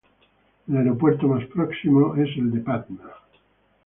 [0.67, 3.07] El aeropuerto más próximo es el de Patna.